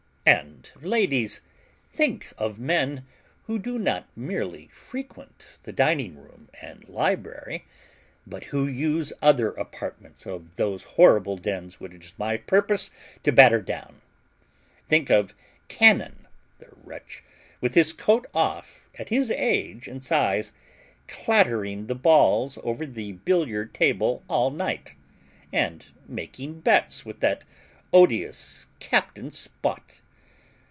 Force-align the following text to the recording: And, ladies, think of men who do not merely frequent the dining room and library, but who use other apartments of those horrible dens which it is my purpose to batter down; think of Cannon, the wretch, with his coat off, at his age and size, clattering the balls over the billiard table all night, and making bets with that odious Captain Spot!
And, 0.23 0.71
ladies, 0.79 1.41
think 1.91 2.31
of 2.37 2.59
men 2.59 3.07
who 3.47 3.57
do 3.57 3.79
not 3.79 4.07
merely 4.15 4.67
frequent 4.67 5.53
the 5.63 5.73
dining 5.73 6.15
room 6.15 6.47
and 6.61 6.87
library, 6.87 7.65
but 8.27 8.45
who 8.45 8.67
use 8.67 9.11
other 9.23 9.47
apartments 9.49 10.27
of 10.27 10.55
those 10.57 10.83
horrible 10.83 11.37
dens 11.37 11.79
which 11.79 11.91
it 11.93 12.05
is 12.05 12.13
my 12.19 12.37
purpose 12.37 12.91
to 13.23 13.31
batter 13.31 13.63
down; 13.63 13.99
think 14.87 15.09
of 15.09 15.33
Cannon, 15.67 16.27
the 16.59 16.69
wretch, 16.83 17.23
with 17.59 17.73
his 17.73 17.91
coat 17.91 18.27
off, 18.31 18.87
at 18.99 19.09
his 19.09 19.31
age 19.31 19.87
and 19.87 20.03
size, 20.03 20.53
clattering 21.07 21.87
the 21.87 21.95
balls 21.95 22.59
over 22.63 22.85
the 22.85 23.13
billiard 23.13 23.73
table 23.73 24.23
all 24.29 24.51
night, 24.51 24.93
and 25.51 25.87
making 26.07 26.61
bets 26.61 27.03
with 27.03 27.21
that 27.21 27.43
odious 27.91 28.67
Captain 28.79 29.31
Spot! 29.31 29.97